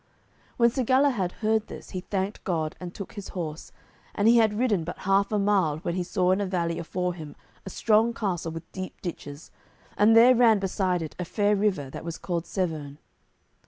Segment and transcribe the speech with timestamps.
[0.57, 3.71] When Sir Galahad heard this, he thanked God and took his horse,
[4.15, 7.13] and he had ridden but half a mile when he saw in a valley afore
[7.13, 7.35] him
[7.67, 9.51] a strong castle with deep ditches,
[9.95, 12.97] and there ran beside it a fair river, that was called Severn.